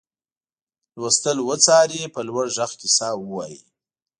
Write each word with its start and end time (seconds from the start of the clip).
لوستل 0.99 1.37
وڅاري 1.49 2.01
په 2.13 2.21
لوړ 2.27 2.45
غږ 2.55 2.71
کیسه 2.81 3.07
ووايي. 3.15 3.59